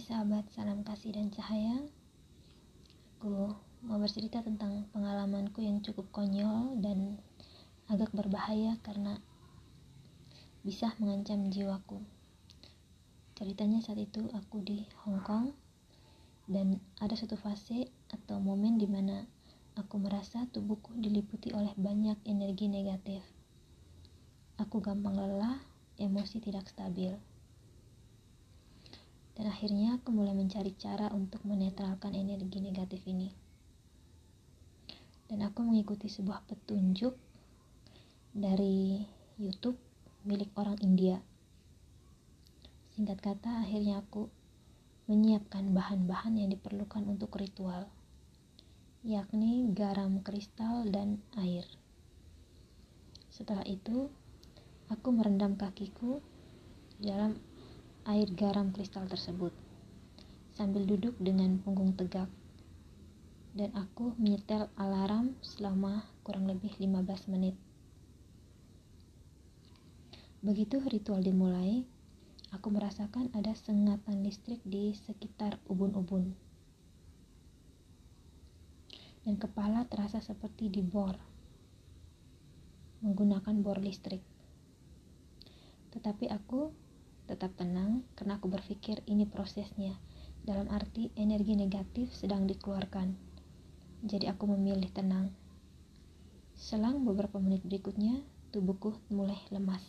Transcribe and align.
Hai 0.00 0.16
sahabat, 0.16 0.48
salam 0.56 0.80
kasih 0.80 1.12
dan 1.12 1.28
cahaya. 1.28 1.76
Aku 3.20 3.52
mau 3.84 4.00
bercerita 4.00 4.40
tentang 4.40 4.88
pengalamanku 4.96 5.60
yang 5.60 5.84
cukup 5.84 6.08
konyol 6.08 6.80
dan 6.80 7.20
agak 7.84 8.08
berbahaya 8.16 8.80
karena 8.80 9.20
bisa 10.64 10.96
mengancam 11.04 11.52
jiwaku. 11.52 12.00
Ceritanya 13.36 13.84
saat 13.84 14.00
itu 14.00 14.24
aku 14.32 14.64
di 14.64 14.88
Hong 15.04 15.20
Kong 15.20 15.52
dan 16.48 16.80
ada 16.96 17.12
satu 17.12 17.36
fase 17.36 17.92
atau 18.08 18.40
momen 18.40 18.80
di 18.80 18.88
mana 18.88 19.28
aku 19.76 20.00
merasa 20.00 20.48
tubuhku 20.48 20.96
diliputi 20.96 21.52
oleh 21.52 21.76
banyak 21.76 22.16
energi 22.24 22.72
negatif. 22.72 23.20
Aku 24.56 24.80
gampang 24.80 25.20
lelah, 25.20 25.60
emosi 26.00 26.40
tidak 26.40 26.72
stabil. 26.72 27.12
Dan 29.40 29.48
akhirnya 29.48 29.96
aku 29.96 30.12
mulai 30.12 30.36
mencari 30.36 30.76
cara 30.76 31.08
untuk 31.16 31.40
menetralkan 31.48 32.12
energi 32.12 32.60
negatif 32.60 33.00
ini. 33.08 33.32
Dan 35.32 35.40
aku 35.40 35.64
mengikuti 35.64 36.12
sebuah 36.12 36.44
petunjuk 36.44 37.16
dari 38.36 39.00
YouTube 39.40 39.80
milik 40.28 40.52
orang 40.60 40.76
India. 40.84 41.24
Singkat 42.92 43.16
kata, 43.16 43.64
akhirnya 43.64 44.04
aku 44.04 44.28
menyiapkan 45.08 45.72
bahan-bahan 45.72 46.36
yang 46.36 46.52
diperlukan 46.52 47.08
untuk 47.08 47.32
ritual, 47.40 47.88
yakni 49.00 49.72
garam 49.72 50.20
kristal 50.20 50.84
dan 50.84 51.16
air. 51.40 51.64
Setelah 53.32 53.64
itu, 53.64 54.12
aku 54.92 55.08
merendam 55.16 55.56
kakiku 55.56 56.20
dalam 57.00 57.40
air 58.10 58.26
garam 58.34 58.74
kristal 58.74 59.06
tersebut 59.06 59.54
sambil 60.58 60.82
duduk 60.82 61.14
dengan 61.22 61.62
punggung 61.62 61.94
tegak 61.94 62.26
dan 63.54 63.70
aku 63.78 64.18
menyetel 64.18 64.66
alarm 64.74 65.38
selama 65.42 66.06
kurang 66.26 66.50
lebih 66.50 66.74
15 66.78 67.30
menit. 67.30 67.54
Begitu 70.42 70.82
ritual 70.86 71.22
dimulai, 71.22 71.86
aku 72.50 72.72
merasakan 72.74 73.30
ada 73.34 73.54
sengatan 73.54 74.26
listrik 74.26 74.62
di 74.66 74.94
sekitar 74.94 75.58
ubun-ubun. 75.70 76.34
Dan 79.20 79.36
kepala 79.36 79.84
terasa 79.86 80.18
seperti 80.18 80.72
dibor 80.72 81.14
menggunakan 83.04 83.54
bor 83.60 83.76
listrik. 83.80 84.24
Tetapi 85.92 86.30
aku 86.32 86.72
tetap 87.30 87.54
tenang 87.54 88.02
karena 88.18 88.42
aku 88.42 88.50
berpikir 88.50 89.06
ini 89.06 89.22
prosesnya. 89.22 89.94
Dalam 90.42 90.66
arti 90.74 91.14
energi 91.14 91.54
negatif 91.54 92.10
sedang 92.10 92.50
dikeluarkan. 92.50 93.14
Jadi 94.02 94.26
aku 94.26 94.50
memilih 94.50 94.90
tenang. 94.90 95.30
Selang 96.58 97.06
beberapa 97.06 97.38
menit 97.38 97.62
berikutnya, 97.62 98.26
tubuhku 98.50 98.98
mulai 99.14 99.38
lemas. 99.54 99.86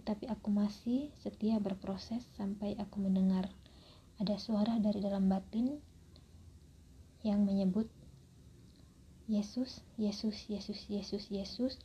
Tetapi 0.00 0.30
aku 0.32 0.48
masih 0.48 1.12
setia 1.20 1.60
berproses 1.60 2.24
sampai 2.40 2.80
aku 2.80 2.96
mendengar 3.04 3.52
ada 4.16 4.40
suara 4.40 4.80
dari 4.80 5.04
dalam 5.04 5.28
batin 5.28 5.76
yang 7.20 7.44
menyebut 7.44 7.86
Yesus, 9.28 9.84
Yesus, 10.00 10.48
Yesus, 10.48 10.88
Yesus, 10.88 11.28
Yesus, 11.28 11.76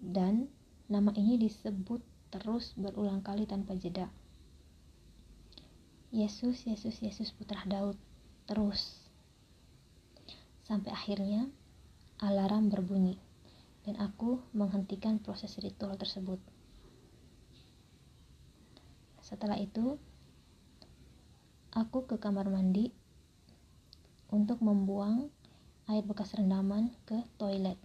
dan 0.00 0.48
nama 0.88 1.12
ini 1.12 1.36
disebut 1.36 2.00
terus 2.34 2.74
berulang 2.74 3.22
kali 3.22 3.46
tanpa 3.46 3.78
jeda. 3.78 4.10
Yesus, 6.10 6.66
Yesus, 6.66 6.98
Yesus 6.98 7.30
putra 7.30 7.62
Daud, 7.62 7.94
terus. 8.50 9.06
Sampai 10.66 10.90
akhirnya 10.90 11.46
alarm 12.18 12.74
berbunyi 12.74 13.14
dan 13.86 14.02
aku 14.02 14.42
menghentikan 14.50 15.22
proses 15.22 15.54
ritual 15.62 15.94
tersebut. 15.94 16.42
Setelah 19.22 19.60
itu, 19.62 19.94
aku 21.70 22.10
ke 22.10 22.18
kamar 22.18 22.50
mandi 22.50 22.90
untuk 24.34 24.58
membuang 24.58 25.30
air 25.86 26.02
bekas 26.02 26.34
rendaman 26.34 26.90
ke 27.06 27.22
toilet. 27.38 27.78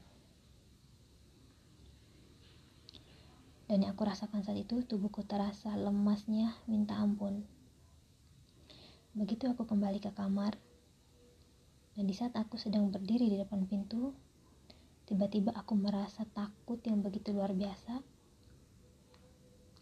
Dan 3.70 3.86
yang 3.86 3.94
aku 3.94 4.10
rasakan 4.10 4.42
saat 4.42 4.58
itu, 4.58 4.82
tubuhku 4.82 5.22
terasa 5.22 5.78
lemasnya 5.78 6.58
minta 6.66 6.98
ampun. 6.98 7.46
Begitu 9.14 9.46
aku 9.46 9.70
kembali 9.70 10.02
ke 10.02 10.10
kamar, 10.10 10.58
dan 12.00 12.08
di 12.08 12.16
saat 12.16 12.32
aku 12.40 12.56
sedang 12.56 12.88
berdiri 12.88 13.28
di 13.28 13.36
depan 13.36 13.68
pintu, 13.68 14.16
tiba-tiba 15.04 15.52
aku 15.52 15.76
merasa 15.76 16.24
takut 16.32 16.80
yang 16.88 17.04
begitu 17.04 17.36
luar 17.36 17.52
biasa 17.52 18.00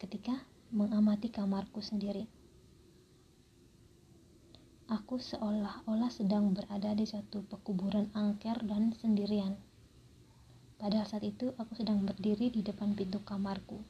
ketika 0.02 0.34
mengamati 0.74 1.30
kamarku 1.30 1.78
sendiri. 1.78 2.26
Aku 4.90 5.22
seolah-olah 5.22 6.10
sedang 6.10 6.58
berada 6.58 6.98
di 6.98 7.06
satu 7.06 7.46
pekuburan 7.46 8.10
angker 8.18 8.66
dan 8.66 8.98
sendirian. 8.98 9.67
Padahal 10.78 11.10
saat 11.10 11.26
itu 11.26 11.50
aku 11.58 11.74
sedang 11.74 12.06
berdiri 12.06 12.54
di 12.54 12.62
depan 12.62 12.94
pintu 12.94 13.18
kamarku. 13.26 13.82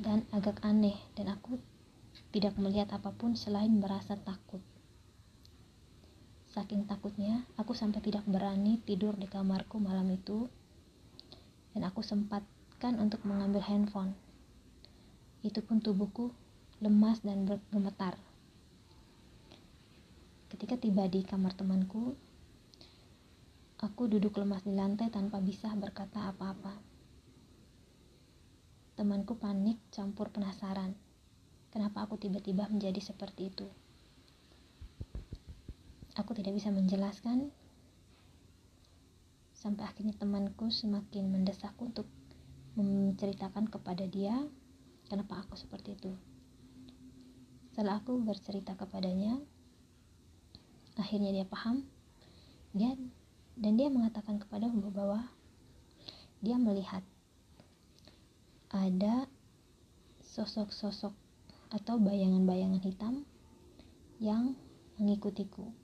Dan 0.00 0.24
agak 0.32 0.60
aneh 0.60 0.96
dan 1.16 1.32
aku 1.32 1.56
tidak 2.32 2.56
melihat 2.60 2.92
apa 2.92 3.12
pun 3.16 3.32
selain 3.32 3.72
merasa 3.80 4.16
takut. 4.16 4.60
Saking 6.50 6.84
takutnya, 6.84 7.46
aku 7.56 7.72
sampai 7.72 8.02
tidak 8.02 8.26
berani 8.26 8.82
tidur 8.84 9.14
di 9.16 9.24
kamarku 9.24 9.80
malam 9.80 10.10
itu. 10.12 10.50
Dan 11.72 11.86
aku 11.86 12.02
sempatkan 12.02 12.98
untuk 12.98 13.22
mengambil 13.22 13.62
handphone. 13.62 14.12
Itu 15.40 15.62
pun 15.62 15.80
tubuhku 15.80 16.34
lemas 16.82 17.22
dan 17.22 17.46
bergemetar. 17.46 18.18
Ketika 20.60 20.76
tiba 20.76 21.08
di 21.08 21.24
kamar 21.24 21.56
temanku, 21.56 22.12
aku 23.80 24.02
duduk 24.12 24.36
lemas 24.36 24.60
di 24.60 24.76
lantai 24.76 25.08
tanpa 25.08 25.40
bisa 25.40 25.72
berkata 25.72 26.28
apa-apa. 26.28 26.76
Temanku 28.92 29.40
panik 29.40 29.80
campur 29.88 30.28
penasaran. 30.28 30.92
Kenapa 31.72 32.04
aku 32.04 32.20
tiba-tiba 32.20 32.68
menjadi 32.68 33.00
seperti 33.00 33.48
itu? 33.48 33.72
Aku 36.20 36.36
tidak 36.36 36.52
bisa 36.52 36.68
menjelaskan 36.68 37.48
sampai 39.56 39.88
akhirnya 39.88 40.12
temanku 40.12 40.68
semakin 40.68 41.40
mendesakku 41.40 41.88
untuk 41.88 42.04
menceritakan 42.76 43.64
kepada 43.64 44.04
dia 44.04 44.36
kenapa 45.08 45.40
aku 45.40 45.56
seperti 45.56 45.96
itu. 45.96 46.12
Setelah 47.72 48.04
aku 48.04 48.20
bercerita 48.20 48.76
kepadanya, 48.76 49.40
akhirnya 51.00 51.32
dia 51.32 51.46
paham 51.48 51.88
dia 52.76 52.94
dan 53.56 53.72
dia 53.74 53.88
mengatakan 53.88 54.38
kepada 54.38 54.68
bahwa 54.68 55.26
dia 56.40 56.56
melihat 56.56 57.02
ada 58.70 59.26
sosok-sosok 60.22 61.12
atau 61.74 61.96
bayangan-bayangan 61.98 62.82
hitam 62.86 63.14
yang 64.22 64.54
mengikutiku 65.00 65.74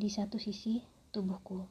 di 0.00 0.08
satu 0.08 0.40
sisi 0.40 0.80
tubuhku. 1.12 1.68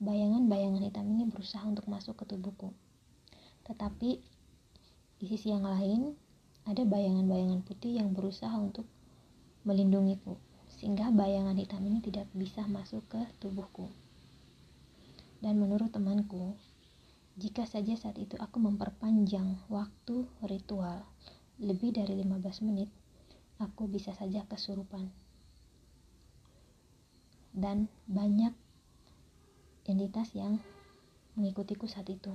Bayangan-bayangan 0.00 0.82
hitam 0.88 1.04
ini 1.12 1.28
berusaha 1.28 1.60
untuk 1.68 1.84
masuk 1.86 2.16
ke 2.16 2.24
tubuhku. 2.24 2.72
Tetapi 3.68 4.10
di 5.20 5.26
sisi 5.28 5.52
yang 5.52 5.68
lain 5.68 6.16
ada 6.64 6.80
bayangan-bayangan 6.88 7.60
putih 7.64 8.00
yang 8.00 8.16
berusaha 8.16 8.52
untuk 8.56 8.88
melindungiku, 9.68 10.40
sehingga 10.68 11.12
bayangan 11.12 11.56
hitam 11.60 11.84
ini 11.84 12.00
tidak 12.00 12.24
bisa 12.32 12.64
masuk 12.64 13.04
ke 13.08 13.20
tubuhku. 13.40 13.92
Dan 15.44 15.60
menurut 15.60 15.92
temanku, 15.92 16.56
jika 17.36 17.68
saja 17.68 17.92
saat 18.00 18.16
itu 18.16 18.38
aku 18.40 18.56
memperpanjang 18.62 19.60
waktu 19.68 20.24
ritual 20.40 21.04
lebih 21.60 21.92
dari 21.92 22.16
15 22.24 22.64
menit, 22.64 22.88
aku 23.60 23.84
bisa 23.84 24.16
saja 24.16 24.48
kesurupan. 24.48 25.12
Dan 27.52 27.92
banyak 28.08 28.56
entitas 29.84 30.32
yang 30.32 30.58
mengikutiku 31.36 31.84
saat 31.84 32.08
itu. 32.08 32.32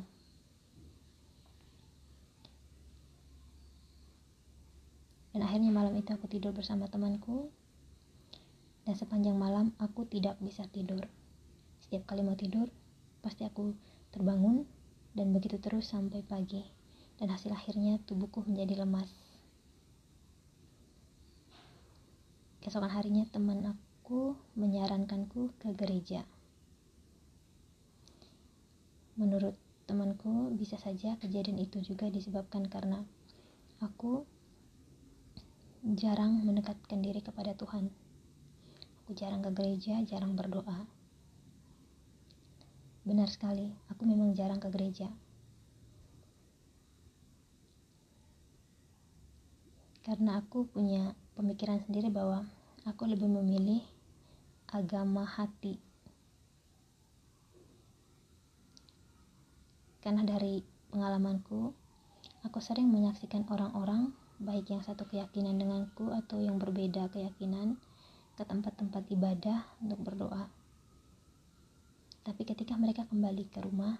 Dan 5.34 5.46
akhirnya 5.46 5.70
malam 5.70 5.94
itu 5.98 6.10
aku 6.14 6.26
tidur 6.26 6.54
bersama 6.54 6.90
temanku. 6.90 7.50
Dan 8.84 8.98
sepanjang 8.98 9.38
malam 9.38 9.76
aku 9.78 10.06
tidak 10.10 10.38
bisa 10.42 10.66
tidur. 10.70 11.06
Setiap 11.86 12.10
kali 12.10 12.26
mau 12.26 12.38
tidur, 12.38 12.70
pasti 13.20 13.46
aku 13.46 13.76
terbangun 14.10 14.66
dan 15.14 15.36
begitu 15.36 15.60
terus 15.62 15.92
sampai 15.92 16.24
pagi 16.24 16.64
dan 17.20 17.30
hasil 17.34 17.52
akhirnya 17.52 18.00
tubuhku 18.08 18.42
menjadi 18.48 18.88
lemas 18.88 19.12
keesokan 22.64 22.92
harinya 22.92 23.28
teman 23.28 23.60
aku 23.68 24.40
menyarankanku 24.56 25.52
ke 25.60 25.76
gereja 25.76 26.24
menurut 29.20 29.58
temanku 29.84 30.54
bisa 30.56 30.80
saja 30.80 31.20
kejadian 31.20 31.60
itu 31.60 31.84
juga 31.84 32.08
disebabkan 32.08 32.72
karena 32.72 33.04
aku 33.84 34.24
jarang 35.84 36.44
mendekatkan 36.44 37.00
diri 37.00 37.24
kepada 37.24 37.56
Tuhan 37.56 37.88
aku 39.04 39.12
jarang 39.16 39.44
ke 39.44 39.52
gereja 39.56 40.00
jarang 40.04 40.36
berdoa 40.36 41.00
Benar 43.10 43.26
sekali, 43.26 43.74
aku 43.90 44.06
memang 44.06 44.38
jarang 44.38 44.62
ke 44.62 44.70
gereja. 44.70 45.10
Karena 50.06 50.38
aku 50.38 50.70
punya 50.70 51.18
pemikiran 51.34 51.82
sendiri 51.82 52.14
bahwa 52.14 52.46
aku 52.86 53.10
lebih 53.10 53.26
memilih 53.26 53.82
agama 54.70 55.26
hati. 55.26 55.82
Karena 60.06 60.22
dari 60.22 60.62
pengalamanku, 60.94 61.74
aku 62.46 62.60
sering 62.62 62.94
menyaksikan 62.94 63.42
orang-orang, 63.50 64.14
baik 64.40 64.72
yang 64.72 64.80
satu 64.80 65.04
keyakinan 65.04 65.60
denganku 65.60 66.16
atau 66.16 66.40
yang 66.40 66.56
berbeda 66.56 67.12
keyakinan, 67.12 67.76
ke 68.40 68.48
tempat-tempat 68.48 69.04
ibadah 69.12 69.68
untuk 69.84 70.00
berdoa. 70.00 70.48
Tapi 72.24 72.42
ketika 72.48 72.80
mereka 72.80 73.04
kembali 73.12 73.44
ke 73.52 73.60
rumah, 73.60 74.00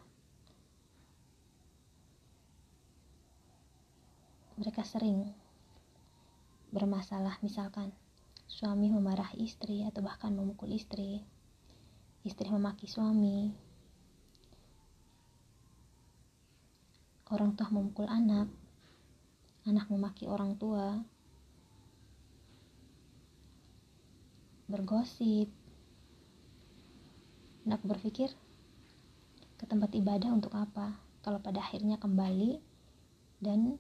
mereka 4.56 4.88
sering 4.88 5.28
bermasalah, 6.72 7.36
misalkan 7.44 7.92
suami 8.48 8.88
memarahi 8.88 9.44
istri 9.44 9.84
atau 9.84 10.00
bahkan 10.00 10.32
memukul 10.32 10.72
istri, 10.72 11.20
istri 12.24 12.48
memaki 12.48 12.88
suami, 12.88 13.52
orang 17.28 17.60
tua 17.60 17.68
memukul 17.76 18.08
anak, 18.08 18.48
anak 19.70 19.88
memaki 19.94 20.26
orang 20.26 20.58
tua, 20.58 20.98
bergosip, 24.66 25.50
dan 27.64 27.78
aku 27.78 27.86
berpikir, 27.94 28.34
ke 29.62 29.66
tempat 29.70 29.94
ibadah 29.94 30.34
untuk 30.34 30.54
apa? 30.58 30.98
Kalau 31.22 31.38
pada 31.38 31.62
akhirnya 31.62 32.02
kembali 32.02 32.58
dan 33.44 33.78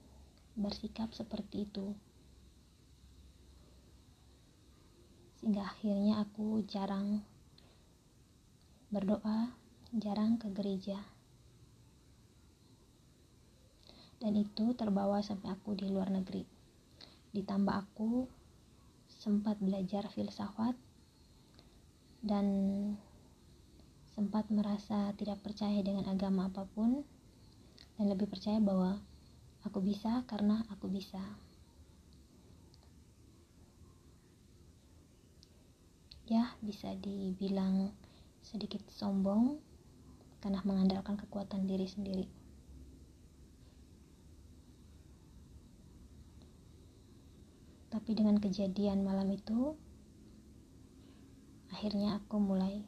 bersikap 0.54 1.10
seperti 1.16 1.66
itu. 1.66 1.96
Sehingga 5.40 5.64
akhirnya 5.66 6.20
aku 6.20 6.62
jarang 6.68 7.24
berdoa, 8.92 9.56
jarang 9.96 10.36
ke 10.36 10.52
gereja. 10.52 11.00
Dan 14.19 14.36
itu 14.36 14.75
terbawa 14.75 15.24
sampai 15.24 15.56
aku 15.56 15.80
di 15.80 15.88
luar 15.88 16.12
negeri. 16.12 16.44
Ditambah 17.31 17.75
aku 17.75 18.27
sempat 19.07 19.60
belajar 19.63 20.07
filsafat 20.12 20.75
dan 22.19 22.45
sempat 24.12 24.51
merasa 24.51 25.16
tidak 25.16 25.39
percaya 25.39 25.80
dengan 25.80 26.04
agama 26.12 26.51
apa 26.51 26.68
pun 26.68 27.07
dan 27.95 28.12
lebih 28.12 28.27
percaya 28.27 28.60
bahwa 28.60 29.00
aku 29.63 29.80
bisa 29.80 30.27
karena 30.27 30.68
aku 30.68 30.92
bisa. 30.92 31.24
Ya, 36.27 36.54
bisa 36.62 36.92
dibilang 37.00 37.95
sedikit 38.44 38.83
sombong 38.92 39.57
karena 40.44 40.60
mengandalkan 40.68 41.16
kekuatan 41.16 41.66
diri 41.66 41.88
sendiri. 41.88 42.27
Tapi 48.10 48.26
dengan 48.26 48.42
kejadian 48.42 49.06
malam 49.06 49.30
itu, 49.30 49.78
akhirnya 51.70 52.18
aku 52.18 52.42
mulai 52.42 52.82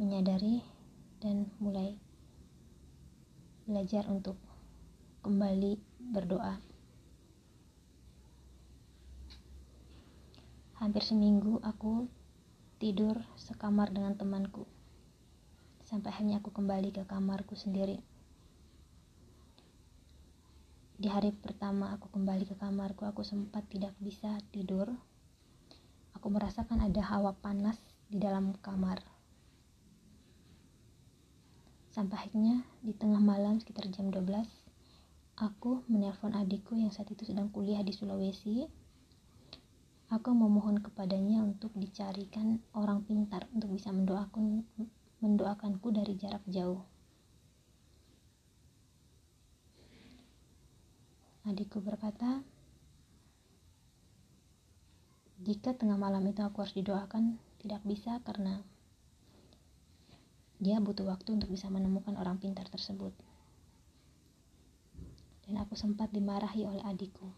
menyadari 0.00 0.64
dan 1.20 1.52
mulai 1.60 2.00
belajar 3.68 4.08
untuk 4.08 4.40
kembali 5.20 5.76
berdoa. 6.08 6.56
Hampir 10.80 11.04
seminggu 11.04 11.60
aku 11.60 12.08
tidur 12.80 13.20
sekamar 13.36 13.92
dengan 13.92 14.16
temanku. 14.16 14.64
Sampai 15.84 16.16
akhirnya 16.16 16.40
aku 16.40 16.48
kembali 16.48 16.96
ke 16.96 17.04
kamarku 17.04 17.52
sendiri. 17.60 18.00
Di 20.96 21.12
hari 21.12 21.32
pertama 21.32 21.92
aku 21.92 22.08
kembali 22.08 22.48
ke 22.48 22.56
kamarku, 22.56 23.04
aku 23.04 23.20
sempat 23.20 23.68
tidak 23.68 23.92
bisa 24.00 24.40
tidur. 24.48 24.88
Aku 26.16 26.32
merasakan 26.32 26.80
ada 26.80 27.04
hawa 27.04 27.36
panas 27.36 27.76
di 28.08 28.16
dalam 28.16 28.56
kamar 28.64 29.16
Sampai 31.96 32.28
akhirnya 32.28 32.60
di 32.84 32.92
tengah 32.92 33.24
malam 33.24 33.56
sekitar 33.56 33.88
jam 33.88 34.12
12, 34.12 34.20
aku 35.40 35.80
menelpon 35.88 36.36
adikku 36.36 36.76
yang 36.76 36.92
saat 36.92 37.08
itu 37.08 37.24
sedang 37.24 37.48
kuliah 37.48 37.80
di 37.80 37.88
Sulawesi. 37.88 38.68
Aku 40.12 40.36
memohon 40.36 40.76
kepadanya 40.84 41.40
untuk 41.40 41.72
dicarikan 41.72 42.60
orang 42.76 43.00
pintar 43.00 43.48
untuk 43.56 43.72
bisa 43.72 43.96
mendoakan 43.96 44.68
mendoakanku 45.24 45.88
dari 45.88 46.20
jarak 46.20 46.44
jauh. 46.44 46.84
Adikku 51.46 51.78
berkata, 51.78 52.42
jika 55.46 55.78
tengah 55.78 55.94
malam 55.94 56.26
itu 56.26 56.42
aku 56.42 56.66
harus 56.66 56.74
didoakan, 56.74 57.38
tidak 57.62 57.86
bisa 57.86 58.18
karena 58.26 58.66
dia 60.58 60.82
butuh 60.82 61.06
waktu 61.06 61.38
untuk 61.38 61.46
bisa 61.54 61.70
menemukan 61.70 62.18
orang 62.18 62.42
pintar 62.42 62.66
tersebut. 62.66 63.14
Dan 65.46 65.62
aku 65.62 65.78
sempat 65.78 66.10
dimarahi 66.10 66.66
oleh 66.66 66.82
adikku. 66.82 67.30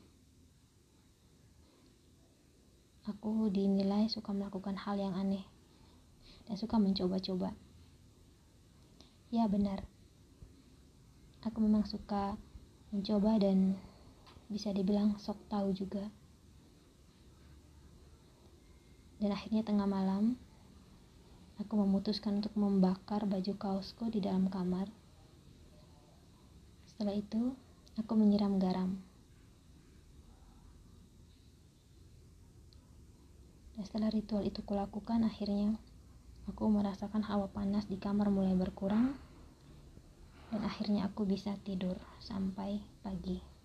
Aku 3.12 3.52
dinilai 3.52 4.08
suka 4.08 4.32
melakukan 4.32 4.80
hal 4.88 4.96
yang 4.96 5.12
aneh 5.12 5.44
dan 6.48 6.56
suka 6.56 6.80
mencoba-coba. 6.80 7.52
Ya 9.28 9.44
benar, 9.44 9.84
aku 11.44 11.60
memang 11.60 11.84
suka 11.84 12.40
mencoba 12.88 13.36
dan 13.36 13.76
bisa 14.48 14.72
dibilang 14.72 15.16
sok 15.20 15.40
tahu 15.48 15.70
juga. 15.76 16.08
Dan 19.20 19.32
akhirnya 19.32 19.64
tengah 19.64 19.86
malam, 19.86 20.36
Aku 21.58 21.74
memutuskan 21.74 22.38
untuk 22.38 22.54
membakar 22.54 23.26
baju 23.26 23.52
kaosku 23.58 24.06
di 24.14 24.22
dalam 24.22 24.46
kamar. 24.46 24.86
Setelah 26.86 27.18
itu, 27.18 27.58
aku 27.98 28.14
menyiram 28.14 28.62
garam. 28.62 28.94
Dan 33.74 33.82
setelah 33.82 34.14
ritual 34.14 34.46
itu 34.46 34.62
kulakukan, 34.62 35.26
akhirnya 35.26 35.74
aku 36.46 36.70
merasakan 36.70 37.26
hawa 37.26 37.50
panas 37.50 37.90
di 37.90 37.98
kamar 37.98 38.30
mulai 38.30 38.54
berkurang 38.54 39.18
dan 40.54 40.62
akhirnya 40.64 41.10
aku 41.10 41.26
bisa 41.26 41.58
tidur 41.66 41.98
sampai 42.22 42.78
pagi. 43.02 43.57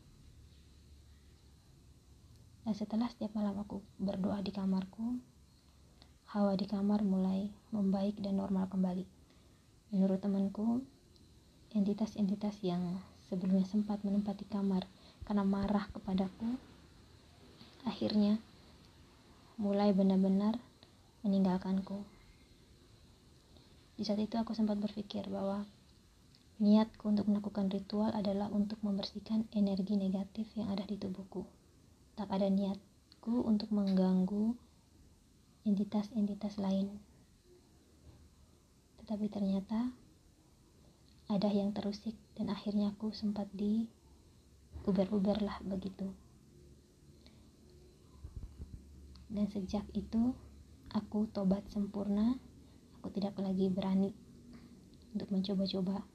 Dan 2.64 2.74
setelah 2.76 3.12
setiap 3.12 3.36
malam 3.36 3.60
aku 3.60 3.84
berdoa 4.00 4.40
di 4.40 4.56
kamarku, 4.56 5.20
hawa 6.32 6.56
di 6.56 6.64
kamar 6.64 7.04
mulai 7.04 7.52
membaik 7.76 8.18
dan 8.24 8.40
normal 8.40 8.72
kembali. 8.72 9.04
Menurut 9.92 10.24
temanku, 10.24 10.82
entitas-entitas 11.76 12.64
yang 12.64 13.04
sebelumnya 13.28 13.68
sempat 13.68 14.02
menempati 14.02 14.48
kamar 14.48 14.88
karena 15.28 15.44
marah 15.44 15.92
kepadaku, 15.92 16.56
akhirnya 17.84 18.40
mulai 19.60 19.92
benar-benar 19.92 20.58
meninggalkanku. 21.22 22.02
Di 23.94 24.04
saat 24.08 24.24
itu 24.24 24.40
aku 24.40 24.58
sempat 24.58 24.82
berpikir 24.82 25.30
bahwa 25.30 25.70
niatku 26.58 27.12
untuk 27.12 27.30
melakukan 27.30 27.70
ritual 27.70 28.10
adalah 28.10 28.50
untuk 28.50 28.82
membersihkan 28.82 29.46
energi 29.54 29.94
negatif 30.00 30.50
yang 30.58 30.74
ada 30.74 30.88
di 30.88 30.98
tubuhku. 30.98 31.46
Tak 32.14 32.30
ada 32.30 32.46
niatku 32.46 33.42
untuk 33.42 33.74
mengganggu 33.74 34.54
entitas-entitas 35.66 36.62
lain. 36.62 37.02
Tetapi 39.02 39.26
ternyata 39.34 39.90
ada 41.26 41.50
yang 41.50 41.74
terusik 41.74 42.14
dan 42.38 42.54
akhirnya 42.54 42.94
aku 42.94 43.10
sempat 43.10 43.50
di 43.50 43.90
uber-uber 44.86 45.42
lah 45.42 45.58
begitu. 45.66 46.14
Dan 49.34 49.50
sejak 49.50 49.82
itu 49.98 50.38
aku 50.94 51.26
tobat 51.34 51.66
sempurna. 51.74 52.38
Aku 53.02 53.10
tidak 53.10 53.42
lagi 53.42 53.74
berani 53.74 54.14
untuk 55.18 55.34
mencoba-coba 55.34 56.06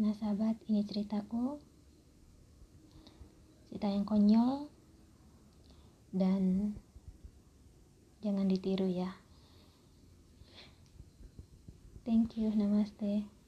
nah 0.00 0.16
sahabat 0.16 0.56
ini 0.64 0.80
ceritaku 0.80 1.60
cerita 3.68 3.92
yang 3.92 4.08
konyol 4.08 4.72
dan 6.16 6.72
jangan 8.24 8.48
ditiru 8.48 8.88
ya 8.88 9.20
Thank 12.10 12.42
you, 12.42 12.50
namaste. 12.50 13.30